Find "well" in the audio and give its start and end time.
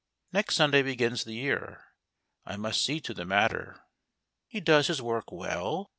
5.31-5.89